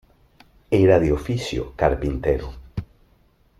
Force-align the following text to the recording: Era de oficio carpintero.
Era 0.83 0.97
de 0.99 1.11
oficio 1.13 1.73
carpintero. 1.81 2.49